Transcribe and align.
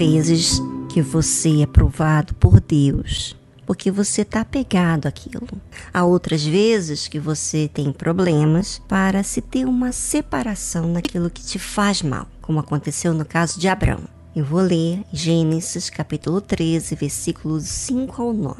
Vezes 0.00 0.62
que 0.88 1.02
você 1.02 1.60
é 1.60 1.66
provado 1.66 2.32
por 2.36 2.58
Deus, 2.58 3.36
porque 3.66 3.90
você 3.90 4.22
está 4.22 4.40
apegado 4.40 5.06
àquilo. 5.06 5.46
Há 5.92 6.06
outras 6.06 6.42
vezes 6.42 7.06
que 7.06 7.18
você 7.18 7.68
tem 7.68 7.92
problemas 7.92 8.80
para 8.88 9.22
se 9.22 9.42
ter 9.42 9.66
uma 9.66 9.92
separação 9.92 10.94
daquilo 10.94 11.28
que 11.28 11.44
te 11.44 11.58
faz 11.58 12.00
mal, 12.00 12.26
como 12.40 12.58
aconteceu 12.58 13.12
no 13.12 13.26
caso 13.26 13.60
de 13.60 13.68
Abraão. 13.68 14.04
Eu 14.34 14.42
vou 14.42 14.62
ler 14.62 15.04
Gênesis 15.12 15.90
capítulo 15.90 16.40
13, 16.40 16.94
versículos 16.94 17.64
5 17.64 18.22
ao 18.22 18.32
9. 18.32 18.56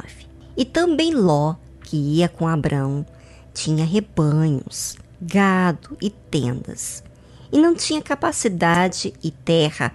E 0.59 0.67
também 0.67 1.15
Ló, 1.15 1.55
que 1.85 1.97
ia 1.97 2.29
com 2.29 2.47
Abraão, 2.47 3.07
tinha 3.55 3.87
rebanhos, 3.87 4.99
gado 5.19 5.97
e 6.03 6.11
tendas, 6.11 7.03
e 7.51 7.59
não 7.59 7.75
tinha 7.75 8.03
capacidade 8.03 9.15
e 9.25 9.31
terra 9.31 9.91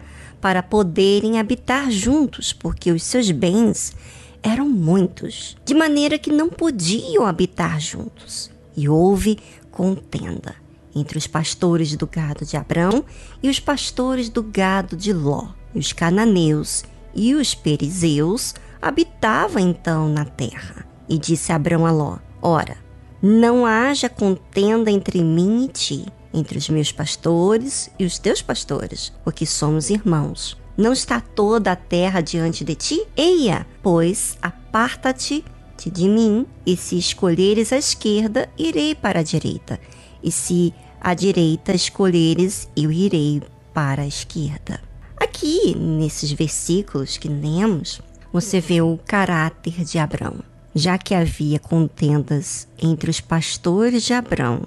para 0.45 0.61
poderem 0.61 1.39
habitar 1.39 1.89
juntos, 1.89 2.53
porque 2.53 2.91
os 2.91 3.01
seus 3.01 3.31
bens 3.31 3.95
eram 4.43 4.69
muitos, 4.69 5.57
de 5.65 5.73
maneira 5.73 6.19
que 6.19 6.31
não 6.31 6.49
podiam 6.49 7.25
habitar 7.25 7.79
juntos. 7.79 8.51
E 8.77 8.87
houve 8.87 9.39
contenda 9.71 10.53
entre 10.95 11.17
os 11.17 11.25
pastores 11.25 11.95
do 11.97 12.05
gado 12.05 12.45
de 12.45 12.55
Abrão 12.55 13.03
e 13.41 13.49
os 13.49 13.59
pastores 13.59 14.29
do 14.29 14.43
gado 14.43 14.95
de 14.95 15.11
Ló. 15.11 15.47
E 15.73 15.79
os 15.79 15.91
cananeus 15.91 16.85
e 17.15 17.33
os 17.33 17.55
perizeus 17.55 18.53
habitavam 18.79 19.59
então 19.59 20.07
na 20.07 20.25
terra. 20.25 20.85
E 21.09 21.17
disse 21.17 21.51
Abrão 21.53 21.87
a 21.87 21.91
Ló: 21.91 22.19
Ora, 22.39 22.77
não 23.19 23.65
haja 23.65 24.09
contenda 24.09 24.91
entre 24.91 25.23
mim 25.23 25.65
e 25.65 25.69
ti, 25.69 26.05
entre 26.35 26.57
os 26.57 26.69
meus 26.69 26.91
pastores 26.91 27.89
e 27.97 28.05
os 28.05 28.19
teus 28.19 28.41
pastores, 28.41 29.11
porque 29.23 29.45
somos 29.45 29.89
irmãos. 29.89 30.57
Não 30.77 30.91
está 30.91 31.21
toda 31.21 31.71
a 31.71 31.75
terra 31.75 32.19
diante 32.19 32.65
de 32.65 32.75
ti? 32.75 33.07
Eia, 33.15 33.65
pois, 33.81 34.37
aparta-te 34.41 35.43
de 35.85 36.09
mim, 36.09 36.45
e 36.65 36.75
se 36.75 36.97
escolheres 36.97 37.71
a 37.71 37.77
esquerda, 37.77 38.49
irei 38.57 38.95
para 38.95 39.19
a 39.19 39.23
direita, 39.23 39.79
e 40.23 40.31
se 40.31 40.73
a 40.99 41.13
direita 41.13 41.73
escolheres, 41.73 42.67
eu 42.75 42.91
irei 42.91 43.41
para 43.73 44.01
a 44.01 44.07
esquerda. 44.07 44.81
Aqui, 45.15 45.77
nesses 45.77 46.31
versículos 46.31 47.17
que 47.17 47.27
lemos, 47.27 48.01
você 48.33 48.59
vê 48.59 48.81
o 48.81 48.99
caráter 49.05 49.83
de 49.83 49.99
Abraão. 49.99 50.39
Já 50.73 50.97
que 50.97 51.13
havia 51.13 51.57
contendas 51.57 52.67
entre 52.77 53.09
os 53.09 53.21
pastores 53.21 54.03
de 54.03 54.13
Abraão 54.13 54.63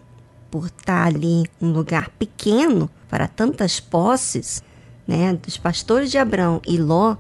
por 0.50 0.66
estar 0.66 1.06
ali 1.06 1.44
um 1.60 1.72
lugar 1.72 2.10
pequeno 2.18 2.90
para 3.08 3.26
tantas 3.26 3.80
posses, 3.80 4.62
né, 5.06 5.34
dos 5.34 5.56
pastores 5.56 6.10
de 6.10 6.18
Abrão 6.18 6.60
e 6.66 6.76
Ló, 6.76 7.16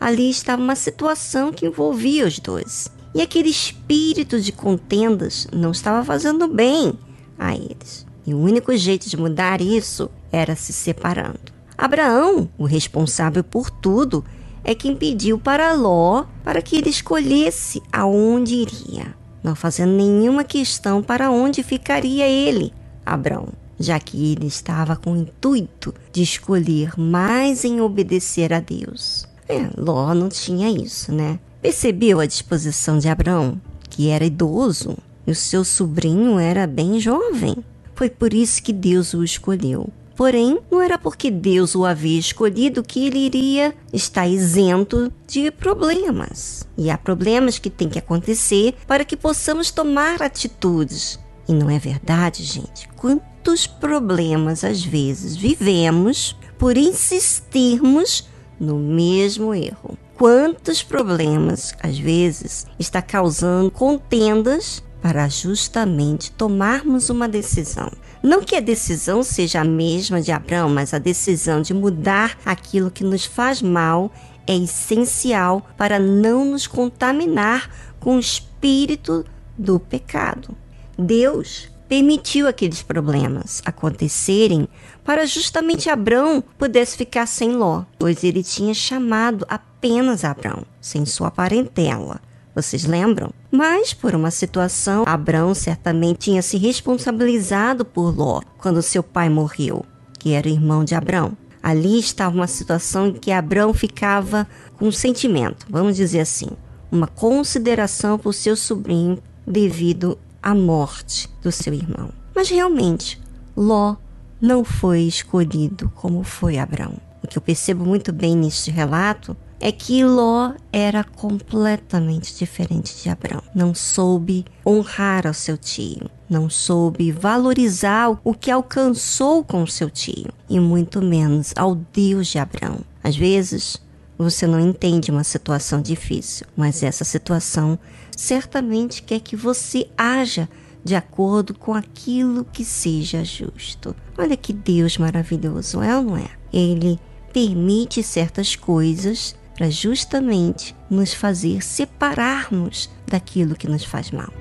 ali 0.00 0.30
estava 0.30 0.60
uma 0.60 0.76
situação 0.76 1.52
que 1.52 1.66
envolvia 1.66 2.26
os 2.26 2.38
dois. 2.38 2.90
E 3.14 3.22
aquele 3.22 3.48
espírito 3.48 4.40
de 4.40 4.50
contendas 4.50 5.46
não 5.52 5.70
estava 5.70 6.04
fazendo 6.04 6.48
bem 6.48 6.98
a 7.38 7.54
eles. 7.54 8.04
E 8.26 8.34
o 8.34 8.38
único 8.38 8.76
jeito 8.76 9.08
de 9.08 9.16
mudar 9.16 9.60
isso 9.60 10.10
era 10.32 10.56
se 10.56 10.72
separando. 10.72 11.52
Abraão, 11.76 12.48
o 12.58 12.64
responsável 12.64 13.44
por 13.44 13.70
tudo, 13.70 14.24
é 14.64 14.74
quem 14.74 14.96
pediu 14.96 15.38
para 15.38 15.72
Ló 15.74 16.24
para 16.42 16.62
que 16.62 16.76
ele 16.76 16.88
escolhesse 16.88 17.82
aonde 17.92 18.54
iria 18.54 19.23
não 19.44 19.54
fazendo 19.54 19.92
nenhuma 19.92 20.42
questão 20.42 21.02
para 21.02 21.30
onde 21.30 21.62
ficaria 21.62 22.26
ele, 22.26 22.72
Abraão, 23.04 23.48
já 23.78 24.00
que 24.00 24.32
ele 24.32 24.46
estava 24.46 24.96
com 24.96 25.12
o 25.12 25.16
intuito 25.16 25.94
de 26.10 26.22
escolher 26.22 26.98
mais 26.98 27.62
em 27.62 27.82
obedecer 27.82 28.54
a 28.54 28.60
Deus. 28.60 29.28
É, 29.46 29.68
Ló 29.76 30.14
não 30.14 30.30
tinha 30.30 30.70
isso, 30.70 31.12
né? 31.12 31.38
Percebeu 31.60 32.20
a 32.20 32.26
disposição 32.26 32.98
de 32.98 33.08
Abraão, 33.08 33.60
que 33.90 34.08
era 34.08 34.24
idoso, 34.24 34.96
e 35.26 35.30
o 35.30 35.34
seu 35.34 35.62
sobrinho 35.62 36.38
era 36.38 36.66
bem 36.66 36.98
jovem. 36.98 37.56
Foi 37.94 38.08
por 38.08 38.32
isso 38.32 38.62
que 38.62 38.72
Deus 38.72 39.12
o 39.12 39.22
escolheu. 39.22 39.88
Porém, 40.16 40.60
não 40.70 40.80
era 40.80 40.96
porque 40.96 41.30
Deus 41.30 41.74
o 41.74 41.84
havia 41.84 42.18
escolhido 42.18 42.84
que 42.84 43.06
ele 43.06 43.18
iria 43.18 43.74
estar 43.92 44.28
isento 44.28 45.12
de 45.26 45.50
problemas. 45.50 46.66
E 46.78 46.88
há 46.88 46.96
problemas 46.96 47.58
que 47.58 47.68
têm 47.68 47.88
que 47.88 47.98
acontecer 47.98 48.74
para 48.86 49.04
que 49.04 49.16
possamos 49.16 49.70
tomar 49.70 50.22
atitudes. 50.22 51.18
E 51.48 51.52
não 51.52 51.68
é 51.68 51.78
verdade, 51.78 52.44
gente? 52.44 52.88
Quantos 52.96 53.66
problemas 53.66 54.62
às 54.62 54.84
vezes 54.84 55.36
vivemos 55.36 56.36
por 56.58 56.76
insistirmos 56.76 58.28
no 58.58 58.78
mesmo 58.78 59.52
erro? 59.52 59.98
Quantos 60.16 60.80
problemas 60.80 61.74
às 61.82 61.98
vezes 61.98 62.66
está 62.78 63.02
causando 63.02 63.70
contendas 63.70 64.82
para 65.02 65.28
justamente 65.28 66.30
tomarmos 66.32 67.10
uma 67.10 67.28
decisão. 67.28 67.92
Não 68.24 68.42
que 68.42 68.56
a 68.56 68.60
decisão 68.60 69.22
seja 69.22 69.60
a 69.60 69.64
mesma 69.64 70.18
de 70.22 70.32
Abraão, 70.32 70.70
mas 70.70 70.94
a 70.94 70.98
decisão 70.98 71.60
de 71.60 71.74
mudar 71.74 72.38
aquilo 72.42 72.90
que 72.90 73.04
nos 73.04 73.26
faz 73.26 73.60
mal 73.60 74.10
é 74.46 74.56
essencial 74.56 75.60
para 75.76 75.98
não 75.98 76.46
nos 76.46 76.66
contaminar 76.66 77.70
com 78.00 78.16
o 78.16 78.18
espírito 78.18 79.26
do 79.58 79.78
pecado. 79.78 80.56
Deus 80.98 81.68
permitiu 81.86 82.48
aqueles 82.48 82.82
problemas 82.82 83.60
acontecerem 83.66 84.66
para 85.04 85.26
justamente 85.26 85.90
Abraão 85.90 86.42
pudesse 86.56 86.96
ficar 86.96 87.26
sem 87.26 87.52
Ló, 87.52 87.84
pois 87.98 88.24
ele 88.24 88.42
tinha 88.42 88.72
chamado 88.72 89.44
apenas 89.50 90.24
Abraão, 90.24 90.64
sem 90.80 91.04
sua 91.04 91.30
parentela. 91.30 92.22
Vocês 92.54 92.84
lembram? 92.84 93.30
Mas, 93.50 93.92
por 93.92 94.14
uma 94.14 94.30
situação, 94.30 95.04
Abraão 95.06 95.54
certamente 95.54 96.18
tinha 96.18 96.42
se 96.42 96.56
responsabilizado 96.56 97.84
por 97.84 98.16
Ló 98.16 98.40
quando 98.58 98.80
seu 98.80 99.02
pai 99.02 99.28
morreu, 99.28 99.84
que 100.18 100.32
era 100.32 100.48
irmão 100.48 100.84
de 100.84 100.94
Abraão. 100.94 101.36
Ali 101.62 101.98
estava 101.98 102.36
uma 102.36 102.46
situação 102.46 103.08
em 103.08 103.12
que 103.14 103.32
Abraão 103.32 103.74
ficava 103.74 104.46
com 104.76 104.86
um 104.86 104.92
sentimento, 104.92 105.66
vamos 105.68 105.96
dizer 105.96 106.20
assim, 106.20 106.48
uma 106.92 107.06
consideração 107.06 108.18
por 108.18 108.32
seu 108.32 108.54
sobrinho 108.54 109.18
devido 109.46 110.16
à 110.42 110.54
morte 110.54 111.28
do 111.42 111.50
seu 111.50 111.74
irmão. 111.74 112.10
Mas 112.34 112.48
realmente, 112.48 113.20
Ló 113.56 113.96
não 114.40 114.62
foi 114.64 115.02
escolhido 115.02 115.90
como 115.94 116.22
foi 116.22 116.58
Abraão. 116.58 116.94
O 117.22 117.26
que 117.26 117.38
eu 117.38 117.42
percebo 117.42 117.84
muito 117.84 118.12
bem 118.12 118.36
neste 118.36 118.70
relato 118.70 119.34
é 119.64 119.72
que 119.72 120.04
Ló 120.04 120.52
era 120.70 121.02
completamente 121.02 122.36
diferente 122.36 123.02
de 123.02 123.08
Abraão. 123.08 123.42
Não 123.54 123.74
soube 123.74 124.44
honrar 124.64 125.26
ao 125.26 125.32
seu 125.32 125.56
tio, 125.56 126.10
não 126.28 126.50
soube 126.50 127.10
valorizar 127.10 128.10
o 128.22 128.34
que 128.34 128.50
alcançou 128.50 129.42
com 129.42 129.62
o 129.62 129.66
seu 129.66 129.88
tio, 129.88 130.28
e 130.50 130.60
muito 130.60 131.00
menos 131.00 131.54
ao 131.56 131.74
Deus 131.74 132.26
de 132.26 132.38
Abraão. 132.38 132.80
Às 133.02 133.16
vezes, 133.16 133.80
você 134.18 134.46
não 134.46 134.60
entende 134.60 135.10
uma 135.10 135.24
situação 135.24 135.80
difícil, 135.80 136.46
mas 136.54 136.82
essa 136.82 137.02
situação 137.02 137.78
certamente 138.14 139.02
quer 139.02 139.20
que 139.20 139.34
você 139.34 139.88
haja 139.96 140.46
de 140.84 140.94
acordo 140.94 141.54
com 141.54 141.72
aquilo 141.72 142.44
que 142.44 142.66
seja 142.66 143.24
justo. 143.24 143.96
Olha 144.18 144.36
que 144.36 144.52
Deus 144.52 144.98
maravilhoso, 144.98 145.80
é 145.80 145.96
ou 145.96 146.02
não 146.02 146.18
é? 146.18 146.28
Ele 146.52 147.00
permite 147.32 148.02
certas 148.02 148.54
coisas 148.54 149.34
para 149.54 149.70
justamente 149.70 150.74
nos 150.90 151.14
fazer 151.14 151.62
separar-nos 151.62 152.90
daquilo 153.06 153.54
que 153.54 153.68
nos 153.68 153.84
faz 153.84 154.10
mal. 154.10 154.32